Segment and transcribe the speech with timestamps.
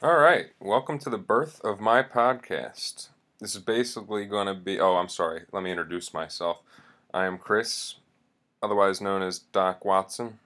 [0.00, 3.08] All right, welcome to the birth of my podcast.
[3.40, 4.78] This is basically going to be.
[4.78, 5.42] Oh, I'm sorry.
[5.50, 6.58] Let me introduce myself.
[7.12, 7.96] I am Chris,
[8.62, 10.38] otherwise known as Doc Watson,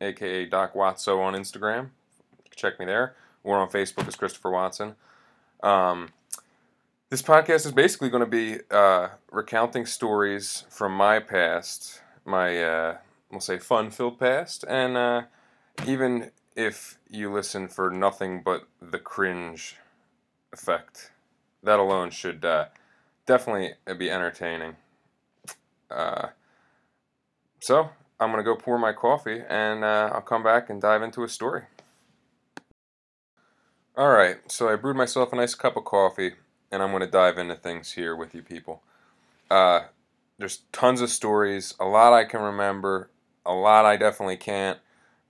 [0.00, 1.90] aka Doc Watso on Instagram.
[2.56, 3.14] Check me there.
[3.44, 4.94] Or on Facebook as Christopher Watson.
[5.62, 6.08] Um,
[7.10, 12.96] this podcast is basically going to be uh, recounting stories from my past, my uh,
[13.30, 15.22] we'll say fun-filled past, and uh,
[15.86, 19.76] even if you listen for nothing but the cringe
[20.52, 21.12] effect,
[21.62, 22.64] that alone should uh,
[23.26, 24.74] definitely be entertaining.
[25.88, 26.30] Uh,
[27.60, 31.22] so I'm gonna go pour my coffee, and uh, I'll come back and dive into
[31.22, 31.62] a story.
[33.96, 36.32] All right, so I brewed myself a nice cup of coffee,
[36.72, 38.82] and I'm gonna dive into things here with you people.
[39.48, 39.82] Uh,
[40.38, 43.10] there's tons of stories, a lot I can remember,
[43.46, 44.80] a lot I definitely can't,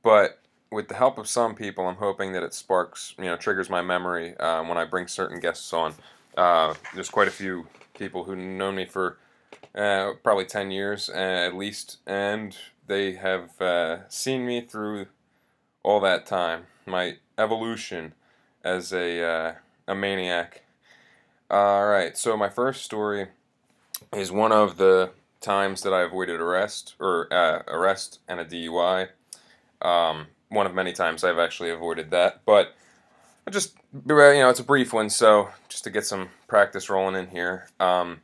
[0.03, 0.38] but
[0.71, 3.83] with the help of some people, I'm hoping that it sparks, you know, triggers my
[3.83, 5.95] memory um, when I bring certain guests on.
[6.37, 9.19] Uh, there's quite a few people who know me for
[9.75, 15.07] uh, probably 10 years uh, at least, and they have uh, seen me through
[15.83, 18.15] all that time, my evolution
[18.63, 19.55] as a, uh,
[19.87, 20.63] a maniac.
[21.51, 23.29] All right, so my first story
[24.13, 29.09] is one of the times that I avoided arrest or uh, arrest and a DUI.
[29.81, 32.41] Um, one of many times I've actually avoided that.
[32.45, 32.75] But
[33.47, 37.17] I just, you know, it's a brief one, so just to get some practice rolling
[37.17, 37.69] in here.
[37.81, 38.21] Um,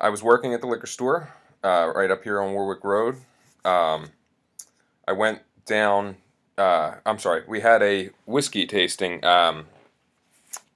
[0.00, 3.16] I was working at the liquor store uh, right up here on Warwick Road.
[3.64, 4.10] Um,
[5.06, 6.16] I went down.
[6.56, 7.42] Uh, I'm sorry.
[7.46, 9.24] We had a whiskey tasting.
[9.24, 9.66] Um,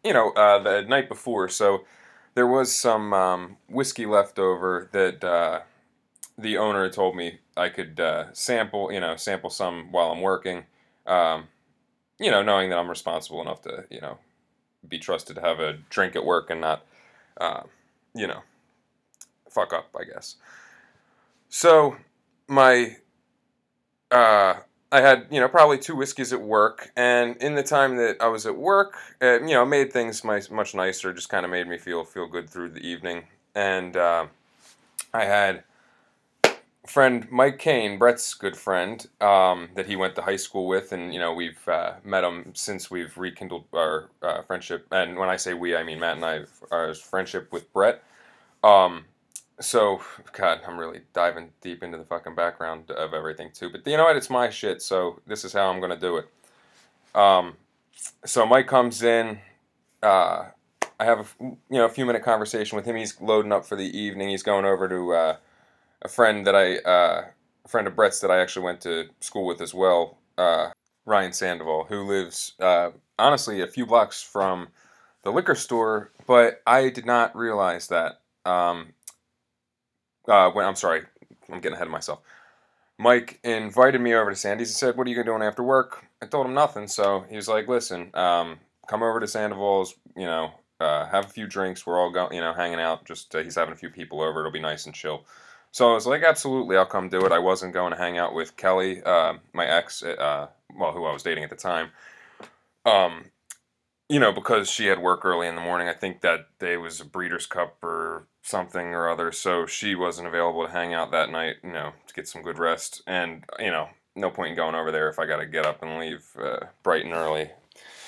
[0.03, 1.85] you know, uh, the night before, so
[2.35, 5.61] there was some um, whiskey left over that uh,
[6.36, 10.64] the owner told me I could uh, sample, you know, sample some while I'm working.
[11.06, 11.48] Um,
[12.18, 14.18] you know, knowing that I'm responsible enough to, you know,
[14.88, 16.84] be trusted to have a drink at work and not,
[17.40, 17.62] uh,
[18.14, 18.42] you know,
[19.50, 20.36] fuck up, I guess.
[21.48, 21.96] So
[22.48, 22.96] my,
[24.11, 24.55] uh,
[24.92, 28.28] I had, you know, probably two whiskeys at work, and in the time that I
[28.28, 31.12] was at work, it, you know, made things much, much nicer.
[31.12, 33.24] Just kind of made me feel feel good through the evening,
[33.56, 34.27] and uh,
[35.12, 35.64] I had
[36.86, 41.12] friend Mike Kane, Brett's good friend, um, that he went to high school with, and
[41.12, 44.86] you know we've uh, met him since we've rekindled our uh, friendship.
[44.90, 46.40] And when I say we, I mean Matt and I,
[46.70, 48.02] our friendship with Brett.
[48.62, 49.06] Um,
[49.61, 50.00] so
[50.33, 53.70] God, I'm really diving deep into the fucking background of everything too.
[53.70, 54.17] But you know what?
[54.17, 56.28] It's my shit, so this is how I'm gonna do it.
[57.14, 57.56] Um,
[58.24, 59.39] so Mike comes in.
[60.02, 60.46] Uh,
[61.00, 62.96] I have a you know a few minute conversation with him.
[62.96, 64.28] He's loading up for the evening.
[64.28, 65.36] He's going over to uh,
[66.05, 67.27] a friend that I, uh,
[67.65, 70.70] a friend of Brett's that I actually went to school with as well, uh,
[71.07, 74.69] Ryan Sandoval, who lives uh, honestly a few blocks from
[75.23, 78.20] the liquor store, but I did not realize that.
[78.45, 78.92] Um,
[80.29, 81.03] uh, when I'm sorry,
[81.51, 82.21] I'm getting ahead of myself.
[82.98, 86.27] Mike invited me over to Sandy's and said, "What are you doing after work?" I
[86.27, 89.95] told him nothing, so he was like, "Listen, um, come over to Sandoval's.
[90.17, 91.86] You know, uh, have a few drinks.
[91.86, 93.05] We're all going, you know, hanging out.
[93.05, 94.41] Just uh, he's having a few people over.
[94.41, 95.25] It'll be nice and chill."
[95.74, 97.33] So I was like, absolutely, I'll come do it.
[97.33, 100.46] I wasn't going to hang out with Kelly, uh, my ex, uh,
[100.79, 101.90] well, who I was dating at the time.
[102.85, 103.24] Um,
[104.08, 105.89] you know, because she had work early in the morning.
[105.89, 110.29] I think that day was a Breeders' Cup or something or other, so she wasn't
[110.29, 111.57] available to hang out that night.
[111.64, 113.02] You know, to get some good rest.
[113.08, 115.83] And you know, no point in going over there if I got to get up
[115.83, 117.51] and leave uh, bright and early.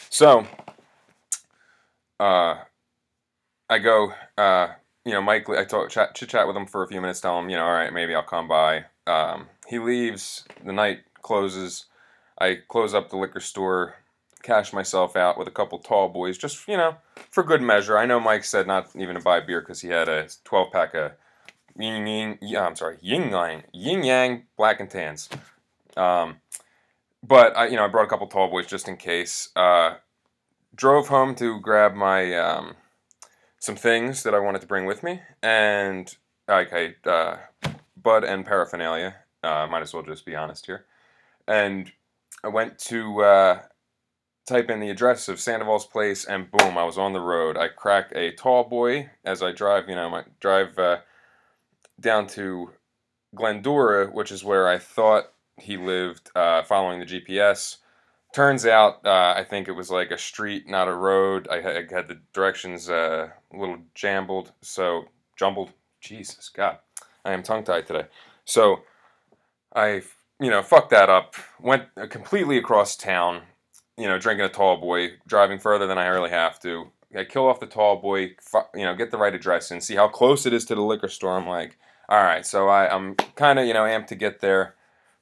[0.08, 0.46] So,
[2.20, 2.58] uh,
[3.68, 4.68] I go uh,
[5.06, 7.38] you know, Mike, I talk, chat, chit chat with him for a few minutes, tell
[7.38, 8.86] him, you know, all right, maybe I'll come by.
[9.06, 11.86] Um, he leaves, the night closes.
[12.40, 13.94] I close up the liquor store,
[14.42, 16.96] cash myself out with a couple tall boys, just, you know,
[17.30, 17.96] for good measure.
[17.96, 20.94] I know Mike said not even to buy beer because he had a 12 pack
[20.94, 21.12] of
[21.78, 25.28] Yuengling, yeah, I'm sorry, Yuengling, yin yang black and tans.
[25.96, 26.40] Um,
[27.22, 29.50] but I, you know, I brought a couple tall boys just in case.
[29.54, 29.94] Uh,
[30.74, 32.74] drove home to grab my, um,
[33.58, 36.14] some things that I wanted to bring with me, and
[36.48, 37.36] okay, uh,
[37.96, 39.16] bud and paraphernalia.
[39.42, 40.86] Uh, might as well just be honest here.
[41.46, 41.92] And
[42.42, 43.60] I went to uh,
[44.46, 47.56] type in the address of Sandoval's place, and boom, I was on the road.
[47.56, 49.88] I cracked a tall boy as I drive.
[49.88, 50.98] You know, my drive uh,
[52.00, 52.70] down to
[53.34, 57.78] Glendora, which is where I thought he lived, uh, following the GPS.
[58.34, 61.48] Turns out, uh, I think it was like a street, not a road.
[61.48, 65.06] I had, the directions uh, a little jambled, so
[65.36, 65.72] jumbled.
[66.00, 66.78] Jesus, God,
[67.24, 68.06] I am tongue tied today.
[68.44, 68.82] So
[69.74, 70.02] I,
[70.40, 71.34] you know, fucked that up.
[71.60, 73.42] Went uh, completely across town.
[73.96, 76.86] you know, drinking a tall boy, driving further than I really have to.
[77.16, 78.34] I kill off the tall boy,
[78.74, 81.08] you know, get the right address and see how close it is to the liquor
[81.08, 81.36] store.
[81.38, 84.74] I'm like, all right, so I, I'm kind of, you know, amped to get there.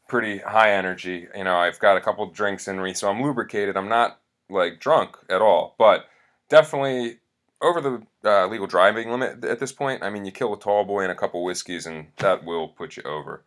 [0.09, 1.29] Pretty high energy.
[1.37, 3.77] You know, I've got a couple drinks in me, so I'm lubricated.
[3.77, 4.21] I'm not
[4.51, 6.07] like drunk at all, but
[6.49, 7.19] definitely
[7.65, 10.03] over the uh, legal driving limit at this point.
[10.03, 12.97] I mean, you kill a tall boy and a couple whiskeys, and that will put
[12.97, 13.43] you over.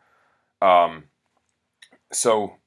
[0.61, 1.05] Um,
[2.11, 2.57] so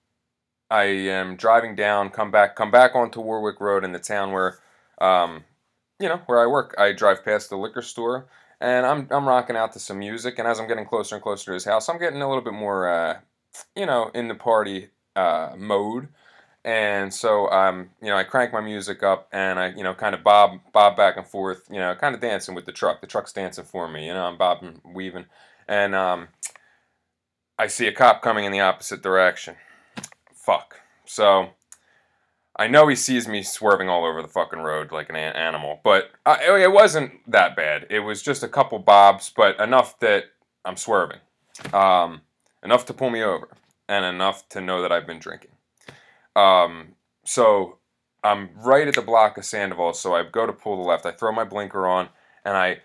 [0.71, 4.59] I am driving down, come back, come back onto Warwick Road in the town where,
[5.01, 5.45] um,
[5.99, 6.75] you know, where I work.
[6.79, 8.29] I drive past the liquor store,
[8.61, 10.39] and I'm I'm rocking out to some music.
[10.39, 12.55] And as I'm getting closer and closer to his house, I'm getting a little bit
[12.55, 13.19] more, uh,
[13.75, 16.09] you know, in the party uh, mode.
[16.65, 20.15] And so, um, you know, I crank my music up, and I, you know, kind
[20.15, 23.01] of bob bob back and forth, you know, kind of dancing with the truck.
[23.01, 24.25] The truck's dancing for me, you know.
[24.25, 25.25] I'm bobbing, weaving,
[25.67, 26.29] and um,
[27.59, 29.57] I see a cop coming in the opposite direction
[30.51, 30.81] fuck.
[31.05, 31.51] So
[32.57, 36.11] I know he sees me swerving all over the fucking road like an animal, but
[36.27, 37.87] I, it wasn't that bad.
[37.91, 40.25] It was just a couple bobs, but enough that
[40.65, 41.19] I'm swerving.
[41.73, 42.23] Um,
[42.65, 43.49] enough to pull me over,
[43.89, 45.50] and enough to know that I've been drinking.
[46.37, 46.95] Um,
[47.25, 47.79] so
[48.23, 51.07] I'm right at the block of Sandoval, so I go to pull the left.
[51.07, 52.09] I throw my blinker on,
[52.45, 52.79] and I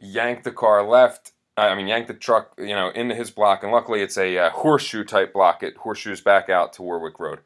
[0.00, 3.72] yank the car left I mean, yank the truck, you know, into his block, and
[3.72, 5.62] luckily it's a uh, horseshoe type block.
[5.62, 7.40] It horseshoes back out to Warwick Road,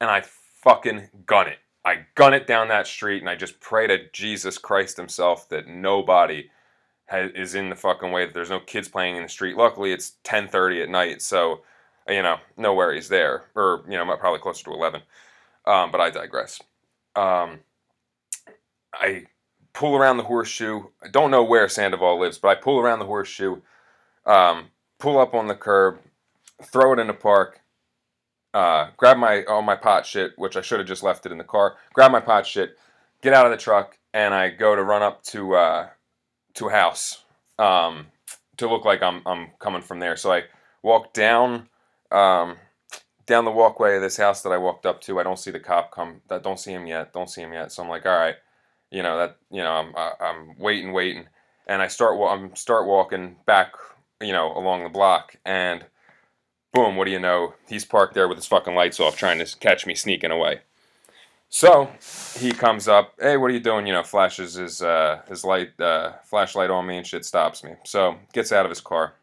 [0.00, 0.22] and I
[0.62, 1.58] fucking gun it.
[1.84, 5.68] I gun it down that street, and I just pray to Jesus Christ Himself that
[5.68, 6.50] nobody
[7.06, 8.26] has, is in the fucking way.
[8.26, 9.56] That there's no kids playing in the street.
[9.56, 11.62] Luckily, it's 10:30 at night, so
[12.08, 15.02] you know, no worries there, or you know, probably closer to 11.
[15.66, 16.60] Um, but I digress.
[17.16, 17.60] Um,
[18.92, 19.24] I
[19.72, 20.84] pull around the horseshoe.
[21.02, 23.60] I don't know where Sandoval lives, but I pull around the horseshoe,
[24.26, 24.68] um,
[24.98, 25.98] pull up on the curb,
[26.62, 27.60] throw it in the park,
[28.54, 31.38] uh, grab my all my pot shit, which I should have just left it in
[31.38, 31.76] the car.
[31.92, 32.78] Grab my pot shit,
[33.20, 35.88] get out of the truck, and I go to run up to uh,
[36.54, 37.24] to a house
[37.58, 38.06] um,
[38.56, 40.16] to look like I'm I'm coming from there.
[40.16, 40.44] So I
[40.82, 41.68] walk down.
[42.14, 42.56] Um,
[43.26, 45.60] down the walkway of this house that I walked up to, I don't see the
[45.60, 46.20] cop come.
[46.30, 47.12] I don't see him yet.
[47.12, 47.72] Don't see him yet.
[47.72, 48.36] So I'm like, all right
[48.94, 51.26] you know that you know I'm I'm waiting, waiting,
[51.66, 53.72] and I start I'm start walking back,
[54.20, 55.84] you know, along the block, and
[56.72, 57.54] boom, what do you know?
[57.68, 60.60] He's parked there with his fucking lights off, trying to catch me sneaking away.
[61.48, 61.90] So
[62.38, 63.86] he comes up, hey, what are you doing?
[63.86, 67.72] You know, flashes his uh, his light uh, flashlight on me and shit stops me.
[67.84, 69.14] So gets out of his car,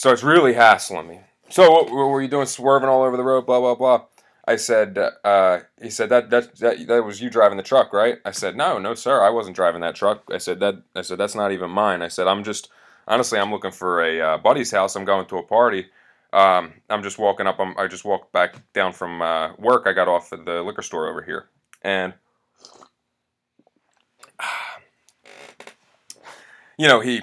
[0.00, 1.20] starts really hassling me.
[1.50, 3.44] So what, what were you doing, swerving all over the road?
[3.44, 4.04] Blah blah blah.
[4.46, 8.16] I said, uh, he said that, that that that was you driving the truck, right?
[8.24, 10.22] I said, no, no, sir, I wasn't driving that truck.
[10.32, 12.00] I said that I said that's not even mine.
[12.00, 12.70] I said I'm just
[13.06, 14.96] honestly I'm looking for a uh, buddy's house.
[14.96, 15.88] I'm going to a party.
[16.32, 17.60] Um, I'm just walking up.
[17.60, 19.82] I'm, i just walked back down from uh, work.
[19.84, 21.50] I got off at the liquor store over here,
[21.82, 22.14] and
[26.78, 27.20] you know he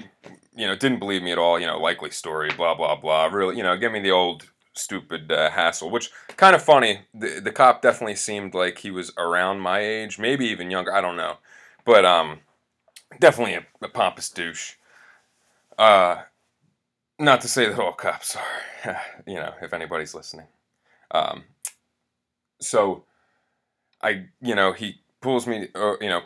[0.58, 1.58] you know didn't believe me at all.
[1.58, 3.26] You know likely story, blah blah blah.
[3.26, 7.00] Really, you know, give me the old stupid uh, hassle, which kind of funny.
[7.14, 10.92] The, the cop definitely seemed like he was around my age, maybe even younger.
[10.92, 11.36] I don't know,
[11.84, 12.40] but um,
[13.20, 14.74] definitely a, a pompous douche.
[15.78, 16.22] Uh,
[17.18, 20.46] not to say that all cops are, you know, if anybody's listening.
[21.10, 21.44] Um,
[22.60, 23.04] so
[24.02, 26.22] I, you know, he pulls me, or, you know,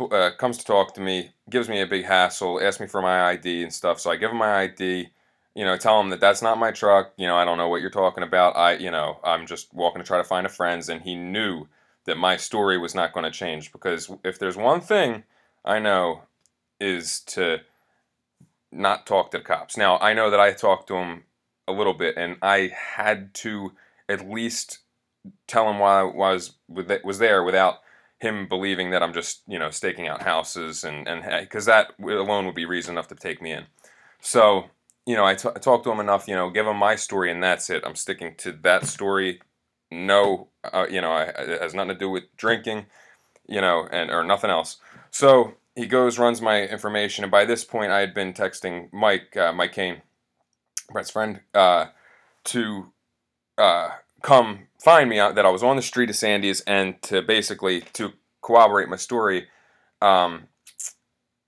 [0.00, 3.30] uh, comes to talk to me, gives me a big hassle, asks me for my
[3.30, 4.00] ID and stuff.
[4.00, 5.10] So I give him my ID
[5.54, 7.12] you know, tell him that that's not my truck.
[7.16, 8.56] You know, I don't know what you're talking about.
[8.56, 11.66] I, you know, I'm just walking to try to find a friend's, and he knew
[12.04, 15.24] that my story was not going to change because if there's one thing
[15.64, 16.22] I know
[16.80, 17.58] is to
[18.72, 19.76] not talk to the cops.
[19.76, 21.24] Now I know that I talked to him
[21.66, 23.72] a little bit, and I had to
[24.08, 24.78] at least
[25.46, 27.80] tell him why I was was there without
[28.20, 32.46] him believing that I'm just you know staking out houses and and because that alone
[32.46, 33.64] would be reason enough to take me in.
[34.20, 34.66] So
[35.06, 37.32] you know, I, t- I talked to him enough, you know, give him my story
[37.32, 37.82] and that's it.
[37.84, 39.40] I'm sticking to that story.
[39.90, 42.86] No, uh, you know, I, it has nothing to do with drinking,
[43.48, 44.76] you know, and or nothing else.
[45.10, 49.36] So he goes, runs my information, and by this point, I had been texting Mike,
[49.36, 50.02] uh, Mike Kane,
[50.92, 51.86] Brett's friend, uh,
[52.44, 52.92] to
[53.58, 53.90] uh,
[54.22, 57.82] come find me out that I was on the street of Sandy's and to basically
[57.94, 58.12] to
[58.42, 59.46] corroborate my story.
[60.00, 60.48] Um,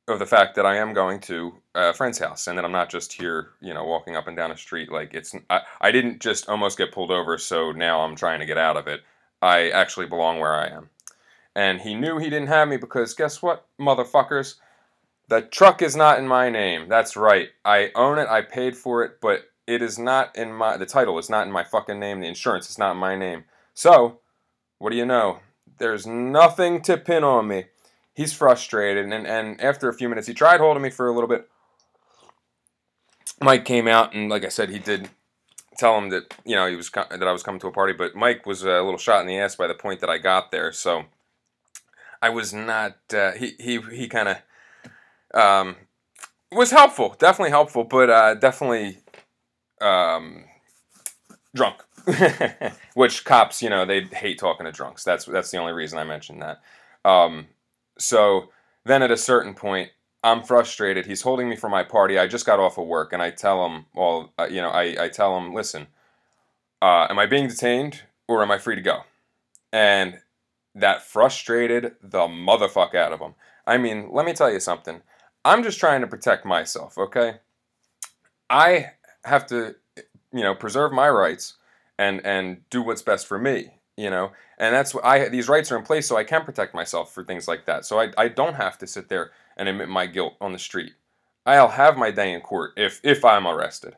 [0.08, 2.90] of the fact that I am going to a friend's house and that I'm not
[2.90, 4.90] just here, you know, walking up and down a street.
[4.90, 8.46] Like it's, I, I didn't just almost get pulled over, so now I'm trying to
[8.46, 9.00] get out of it.
[9.40, 10.90] I actually belong where I am.
[11.54, 14.56] And he knew he didn't have me because guess what, motherfuckers?
[15.28, 16.88] The truck is not in my name.
[16.88, 17.48] That's right.
[17.64, 18.28] I own it.
[18.28, 20.76] I paid for it, but it is not in my.
[20.76, 22.20] The title is not in my fucking name.
[22.20, 23.44] The insurance is not in my name.
[23.74, 24.20] So,
[24.78, 25.40] what do you know?
[25.78, 27.66] There's nothing to pin on me.
[28.14, 31.28] He's frustrated, and, and after a few minutes, he tried holding me for a little
[31.28, 31.48] bit.
[33.40, 35.08] Mike came out, and like I said, he did
[35.78, 38.14] tell him that you know he was that I was coming to a party, but
[38.14, 40.72] Mike was a little shot in the ass by the point that I got there,
[40.72, 41.04] so
[42.20, 42.96] I was not.
[43.12, 45.76] Uh, he he he kind of um,
[46.50, 48.98] was helpful, definitely helpful, but uh, definitely
[49.82, 50.44] um,
[51.54, 51.82] drunk.
[52.94, 55.04] Which cops, you know, they hate talking to drunks.
[55.04, 56.60] That's that's the only reason I mentioned that.
[57.04, 57.46] Um,
[57.98, 58.48] so
[58.84, 59.90] then at a certain point,
[60.24, 61.06] I'm frustrated.
[61.06, 62.18] He's holding me for my party.
[62.18, 65.04] I just got off of work, and I tell him, well, uh, you know, I,
[65.04, 65.88] I tell him, listen,
[66.80, 69.02] uh, am I being detained or am I free to go?
[69.72, 70.20] And
[70.74, 73.34] that frustrated the motherfuck out of him.
[73.66, 75.02] I mean, let me tell you something.
[75.44, 77.36] I'm just trying to protect myself, okay?
[78.48, 78.92] I
[79.24, 79.74] have to,
[80.32, 81.54] you know, preserve my rights
[81.98, 84.32] and and do what's best for me, you know.
[84.58, 87.24] And that's what I these rights are in place so I can protect myself for
[87.24, 87.84] things like that.
[87.84, 90.92] So I I don't have to sit there and admit my guilt on the street.
[91.44, 93.96] I'll have my day in court if if I'm arrested.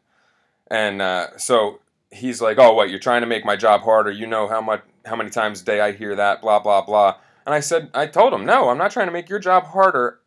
[0.70, 2.90] And uh, so he's like, "Oh, what?
[2.90, 4.10] You're trying to make my job harder?
[4.10, 6.40] You know how much how many times a day I hear that?
[6.40, 7.16] Blah blah blah."
[7.46, 10.20] And I said, I told him, "No, I'm not trying to make your job harder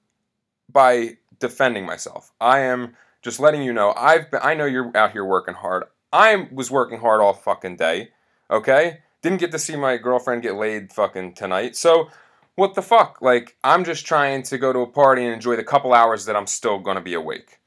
[0.72, 2.32] by defending myself.
[2.40, 5.84] I am just letting you know I've been, I know you're out here working hard.
[6.12, 8.10] I was working hard all fucking day.
[8.50, 9.00] Okay?
[9.22, 11.76] Didn't get to see my girlfriend get laid fucking tonight.
[11.76, 12.10] So
[12.56, 13.20] what the fuck?
[13.22, 16.36] Like, I'm just trying to go to a party and enjoy the couple hours that
[16.36, 17.60] I'm still gonna be awake.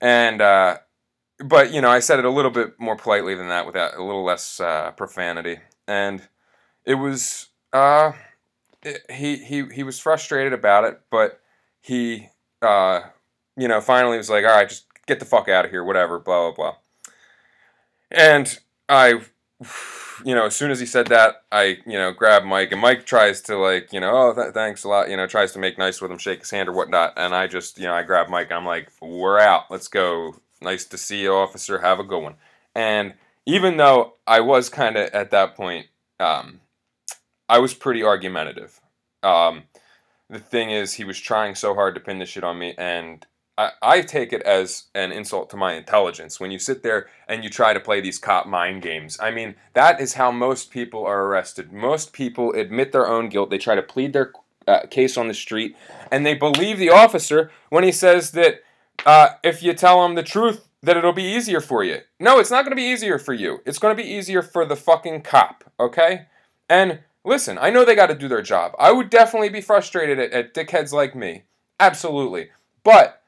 [0.00, 0.78] And, uh,
[1.38, 4.02] but, you know, I said it a little bit more politely than that, without a
[4.02, 5.58] little less uh, profanity.
[5.88, 6.22] And
[6.84, 8.12] it was, uh,
[8.82, 11.40] it, he, he, he was frustrated about it, but
[11.80, 12.28] he,
[12.60, 13.00] uh,
[13.56, 16.18] you know, finally was like, all right, just get the fuck out of here, whatever,
[16.18, 16.76] blah, blah, blah.
[18.10, 19.22] And I
[20.24, 23.06] you know, as soon as he said that, I, you know, grab Mike, and Mike
[23.06, 25.78] tries to like, you know, oh, th- thanks a lot, you know, tries to make
[25.78, 28.28] nice with him, shake his hand or whatnot, and I just, you know, I grab
[28.28, 32.04] Mike, and I'm like, we're out, let's go, nice to see you, officer, have a
[32.04, 32.34] good one.
[32.74, 33.14] And
[33.46, 35.86] even though I was kind of at that point,
[36.20, 36.60] um,
[37.48, 38.80] I was pretty argumentative.
[39.22, 39.64] Um,
[40.30, 43.26] the thing is, he was trying so hard to pin this shit on me, and
[43.58, 47.44] I, I take it as an insult to my intelligence when you sit there and
[47.44, 49.18] you try to play these cop mind games.
[49.20, 51.72] I mean, that is how most people are arrested.
[51.72, 53.50] Most people admit their own guilt.
[53.50, 54.32] They try to plead their
[54.66, 55.76] uh, case on the street,
[56.10, 58.62] and they believe the officer when he says that
[59.04, 61.98] uh, if you tell him the truth, that it'll be easier for you.
[62.18, 63.60] No, it's not going to be easier for you.
[63.64, 66.26] It's going to be easier for the fucking cop, okay?
[66.68, 68.72] And listen, I know they got to do their job.
[68.78, 71.44] I would definitely be frustrated at, at dickheads like me.
[71.78, 72.50] Absolutely.
[72.82, 73.21] But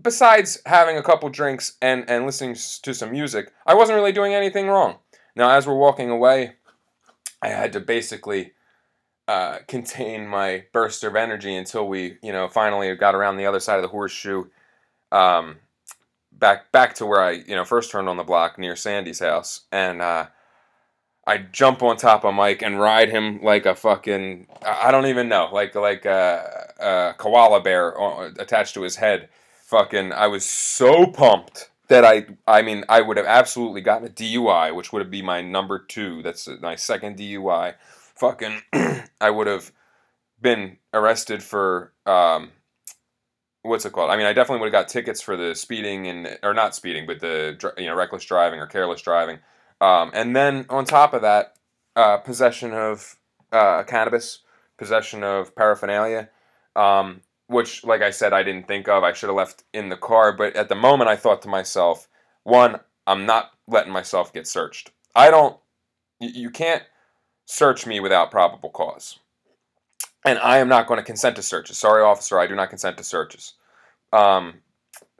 [0.00, 4.34] besides having a couple drinks and, and listening to some music, I wasn't really doing
[4.34, 4.96] anything wrong.
[5.34, 6.54] Now, as we're walking away,
[7.42, 8.52] I had to basically
[9.28, 13.60] uh, contain my burst of energy until we, you know, finally got around the other
[13.60, 14.44] side of the horseshoe,
[15.10, 15.56] um,
[16.32, 19.62] back back to where I, you know, first turned on the block near Sandy's house,
[19.70, 20.26] and uh,
[21.26, 25.28] I jump on top of Mike and ride him like a fucking, I don't even
[25.28, 29.28] know, like like a, a koala bear uh, attached to his head
[29.72, 34.10] fucking I was so pumped that I I mean I would have absolutely gotten a
[34.10, 36.22] DUI, which would have been my number two.
[36.22, 37.74] That's my second DUI.
[38.14, 38.60] Fucking
[39.20, 39.72] I would have
[40.40, 42.50] been arrested for um,
[43.62, 44.10] what's it called?
[44.10, 47.06] I mean, I definitely would have got tickets for the speeding and or not speeding,
[47.06, 49.38] but the you know reckless driving or careless driving.
[49.80, 51.56] Um, and then on top of that,
[51.96, 53.16] uh, possession of
[53.50, 54.40] uh, cannabis,
[54.76, 56.28] possession of paraphernalia.
[56.76, 59.04] Um, which, like I said, I didn't think of.
[59.04, 60.32] I should have left in the car.
[60.32, 62.08] But at the moment, I thought to myself,
[62.44, 64.90] one, I'm not letting myself get searched.
[65.14, 65.56] I don't,
[66.20, 66.82] you can't
[67.44, 69.18] search me without probable cause.
[70.24, 71.78] And I am not going to consent to searches.
[71.78, 73.54] Sorry, officer, I do not consent to searches.
[74.12, 74.60] Um,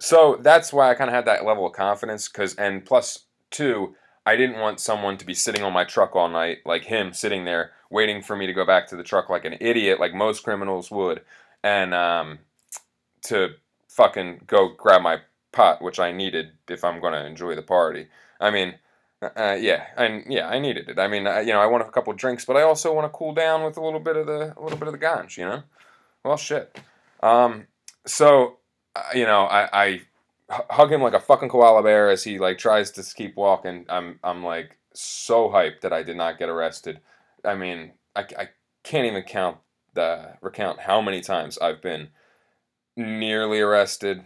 [0.01, 2.29] so that's why I kind of had that level of confidence.
[2.29, 6.29] Cause, and plus, two, I didn't want someone to be sitting on my truck all
[6.29, 9.45] night, like him sitting there waiting for me to go back to the truck like
[9.45, 11.21] an idiot, like most criminals would
[11.63, 12.39] and um,
[13.23, 13.51] to
[13.89, 15.19] fucking go grab my
[15.53, 18.09] pot, which I needed if I'm to enjoy the party.
[18.41, 18.75] I mean,
[19.23, 20.99] uh, uh, yeah, and yeah, I needed it.
[20.99, 23.17] I mean, I, you know, I want a couple drinks, but I also want to
[23.17, 25.45] cool down with a little bit of the a little bit of the ganj, you
[25.45, 25.63] know.
[26.25, 26.79] Well, shit.
[27.23, 27.67] Um,
[28.07, 28.59] so,
[28.97, 30.01] uh, you know, I, I
[30.71, 33.87] hug him like a fucking koala bear as he like tries to keep walking.
[33.89, 37.01] I'm I'm like so hyped that I did not get arrested.
[37.45, 38.49] I mean, I, I
[38.83, 39.59] can't even count
[39.95, 42.09] the recount how many times I've been
[42.97, 44.25] nearly arrested,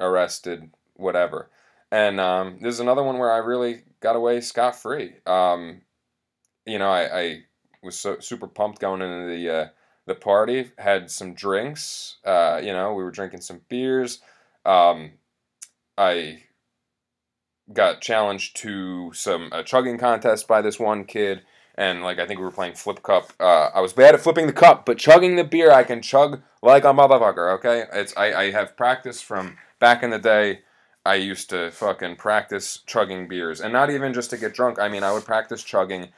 [0.00, 1.50] arrested, whatever.
[1.90, 5.14] And um, there's another one where I really got away scot free.
[5.26, 5.82] Um,
[6.66, 7.42] you know, I, I
[7.82, 9.68] was so super pumped going into the uh,
[10.06, 10.70] the party.
[10.78, 12.16] Had some drinks.
[12.24, 14.20] Uh, you know, we were drinking some beers.
[14.64, 15.12] Um,
[15.96, 16.44] I
[17.72, 21.42] got challenged to some a chugging contest by this one kid,
[21.76, 23.32] and like I think we were playing flip cup.
[23.40, 26.42] Uh, I was bad at flipping the cup, but chugging the beer I can chug
[26.62, 27.54] like a motherfucker.
[27.58, 30.60] Okay, it's I, I have practice from back in the day.
[31.06, 34.78] I used to fucking practice chugging beers, and not even just to get drunk.
[34.78, 36.08] I mean, I would practice chugging,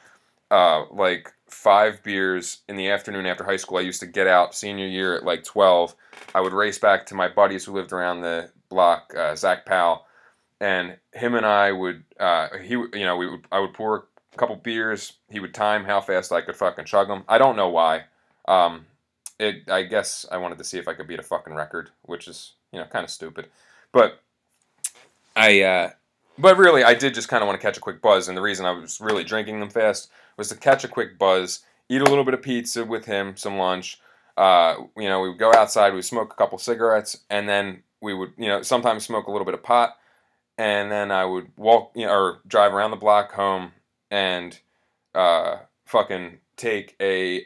[0.49, 3.77] uh, like five beers in the afternoon after high school.
[3.77, 5.95] I used to get out senior year at like twelve.
[6.33, 10.05] I would race back to my buddies who lived around the block, uh, Zach Powell,
[10.59, 14.37] and him and I would, uh, he, you know, we would, I would pour a
[14.37, 15.13] couple beers.
[15.29, 17.23] He would time how fast I could fucking chug them.
[17.27, 18.03] I don't know why.
[18.47, 18.85] Um,
[19.39, 22.27] it, I guess I wanted to see if I could beat a fucking record, which
[22.27, 23.47] is, you know, kind of stupid,
[23.91, 24.21] but
[25.35, 25.89] I, uh,
[26.39, 28.41] but really, I did just kind of want to catch a quick buzz, and the
[28.41, 32.05] reason I was really drinking them fast was to catch a quick buzz, eat a
[32.05, 33.99] little bit of pizza with him, some lunch.
[34.35, 37.83] Uh, you know, we would go outside, we would smoke a couple cigarettes, and then
[38.01, 39.97] we would, you know, sometimes smoke a little bit of pot,
[40.57, 43.71] and then I would walk, you know, or drive around the block home
[44.09, 44.59] and
[45.15, 47.45] uh, fucking take a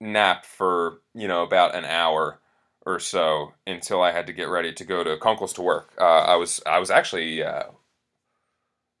[0.00, 2.40] nap for you know about an hour
[2.84, 5.92] or so until I had to get ready to go to Kunkel's to work.
[6.00, 7.64] Uh, I was I was actually uh,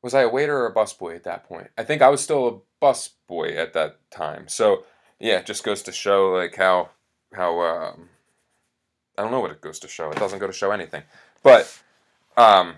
[0.02, 1.70] was I a waiter or a busboy at that point?
[1.78, 4.48] I think I was still a busboy at that time.
[4.48, 4.84] So
[5.18, 6.90] yeah, it just goes to show like how
[7.32, 8.08] how um,
[9.16, 10.10] I don't know what it goes to show.
[10.10, 11.02] It doesn't go to show anything,
[11.42, 11.80] but
[12.36, 12.74] um,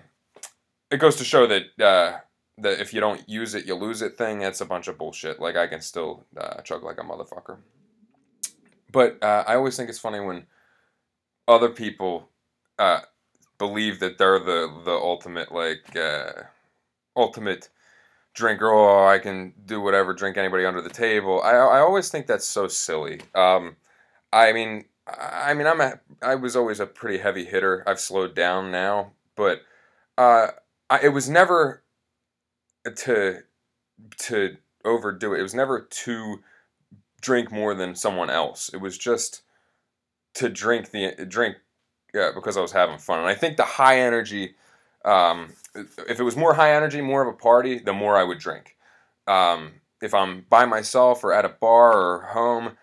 [0.91, 2.19] it goes to show that uh,
[2.57, 4.39] that if you don't use it, you lose it thing.
[4.39, 5.39] That's a bunch of bullshit.
[5.39, 7.57] Like I can still uh, chug like a motherfucker.
[8.91, 10.45] But uh, I always think it's funny when
[11.47, 12.29] other people
[12.79, 13.01] uh,
[13.57, 16.31] believe that they're the the ultimate like uh,
[17.15, 17.69] ultimate
[18.33, 18.69] drinker.
[18.71, 21.41] Oh, I can do whatever, drink anybody under the table.
[21.43, 23.21] I I always think that's so silly.
[23.33, 23.75] Um,
[24.31, 27.83] I mean, I mean, I'm a I was always a pretty heavy hitter.
[27.85, 29.61] I've slowed down now, but
[30.17, 30.47] uh,
[30.89, 31.83] I, it was never
[32.91, 33.43] to
[34.17, 35.39] to overdo it.
[35.39, 36.39] It was never to
[37.21, 38.69] drink more than someone else.
[38.73, 39.41] It was just
[40.35, 41.57] to drink the drink
[42.13, 43.19] yeah, because I was having fun.
[43.19, 44.55] And I think the high energy,
[45.03, 45.53] um,
[46.07, 48.77] if it was more high energy, more of a party, the more I would drink.
[49.27, 52.77] Um, if I'm by myself or at a bar or home,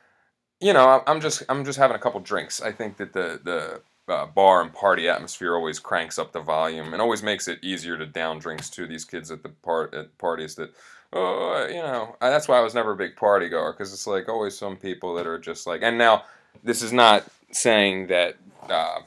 [0.61, 2.61] you know, I'm just I'm just having a couple drinks.
[2.61, 3.81] I think that the the
[4.13, 7.97] uh, bar and party atmosphere always cranks up the volume and always makes it easier
[7.97, 10.71] to down drinks to these kids at the part at parties that
[11.15, 14.07] oh you know I, that's why I was never a big party goer because it's
[14.07, 16.25] like always some people that are just like and now
[16.63, 18.37] this is not saying that
[18.69, 19.01] uh,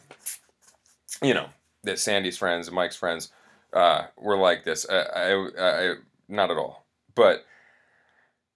[1.22, 1.50] you know
[1.84, 3.32] that Sandy's friends and Mike's friends
[3.74, 5.94] uh, were like this I, I, I
[6.28, 7.46] not at all but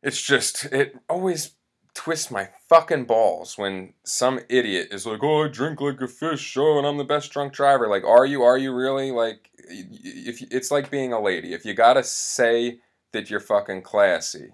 [0.02, 1.52] it's just it always
[2.00, 6.56] twist my fucking balls when some idiot is like, "Oh, I drink like a fish,
[6.56, 8.42] oh, and I'm the best drunk driver." Like, are you?
[8.42, 9.12] Are you really?
[9.12, 12.80] Like, if it's like being a lady, if you gotta say
[13.12, 14.54] that you're fucking classy,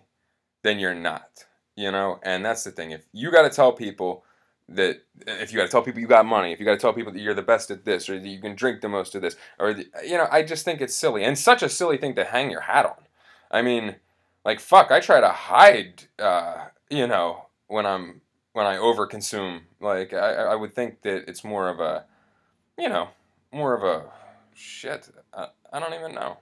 [0.64, 1.46] then you're not.
[1.76, 2.90] You know, and that's the thing.
[2.90, 4.24] If you gotta tell people
[4.68, 6.94] that if you got to tell people you got money, if you got to tell
[6.94, 9.22] people that you're the best at this, or that you can drink the most of
[9.22, 12.16] this, or the, you know, I just think it's silly and such a silly thing
[12.16, 13.06] to hang your hat on.
[13.52, 13.98] I mean,
[14.44, 18.22] like fuck, I try to hide, uh, you know, when I'm
[18.54, 19.62] when I overconsume.
[19.82, 22.06] Like I, I would think that it's more of a,
[22.78, 23.10] you know,
[23.52, 24.06] more of a
[24.54, 25.10] shit.
[25.34, 26.38] I, I don't even know.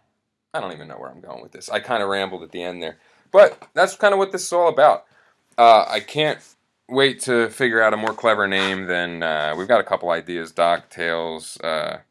[0.54, 1.70] I don't even know where I'm going with this.
[1.70, 2.98] I kind of rambled at the end there,
[3.32, 5.06] but that's kind of what this is all about.
[5.58, 6.40] Uh, I can't
[6.88, 10.52] wait to figure out a more clever name than uh, we've got a couple ideas.
[10.52, 11.58] Doc Tales.
[11.62, 12.02] Uh,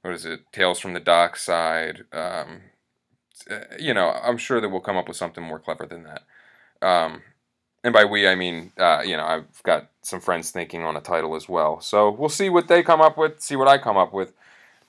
[0.00, 0.50] what is it?
[0.50, 2.04] Tales from the Dock Side.
[2.10, 2.62] Um,
[3.50, 6.22] uh, you know, I'm sure that we'll come up with something more clever than that.
[6.80, 7.22] Um,
[7.82, 11.00] and by we, I mean, uh, you know, I've got some friends thinking on a
[11.00, 11.80] title as well.
[11.80, 14.32] So we'll see what they come up with, see what I come up with,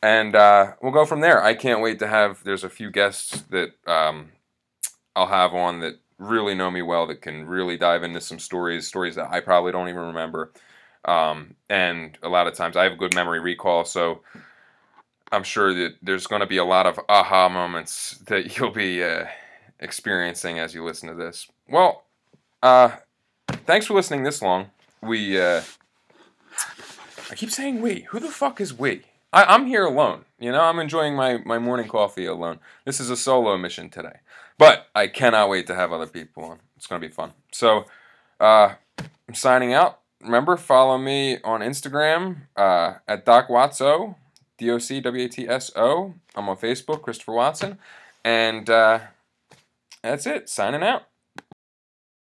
[0.01, 1.43] and uh, we'll go from there.
[1.43, 2.43] I can't wait to have.
[2.43, 4.31] There's a few guests that um,
[5.15, 8.87] I'll have on that really know me well, that can really dive into some stories,
[8.87, 10.51] stories that I probably don't even remember.
[11.05, 14.21] Um, and a lot of times I have good memory recall, so
[15.31, 19.03] I'm sure that there's going to be a lot of aha moments that you'll be
[19.03, 19.25] uh,
[19.79, 21.47] experiencing as you listen to this.
[21.67, 22.03] Well,
[22.61, 22.91] uh,
[23.65, 24.71] thanks for listening this long.
[25.01, 25.61] We, uh,
[27.29, 28.01] I keep saying we.
[28.09, 29.03] Who the fuck is we?
[29.33, 30.25] I, I'm here alone.
[30.39, 32.59] You know, I'm enjoying my, my morning coffee alone.
[32.85, 34.19] This is a solo mission today.
[34.57, 36.59] But I cannot wait to have other people on.
[36.75, 37.31] It's going to be fun.
[37.51, 37.85] So,
[38.39, 39.99] uh, I'm signing out.
[40.21, 44.15] Remember, follow me on Instagram uh, at Doc Watso,
[44.57, 46.13] D O C W A T S O.
[46.35, 47.79] I'm on Facebook, Christopher Watson.
[48.23, 48.99] And uh,
[50.03, 50.49] that's it.
[50.49, 51.03] Signing out.